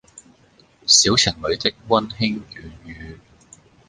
[0.87, 3.19] 小情侶的溫馨軟語